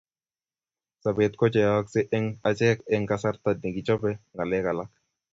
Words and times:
Sobet 1.07 1.33
ko 1.39 1.45
cheyoyoskei 1.55 2.07
eng 2.17 2.27
achek 2.49 2.77
eng 2.93 3.03
kasarta 3.11 3.49
nekichobe 3.61 4.11
ngalek 4.35 4.65
alak 4.71 4.91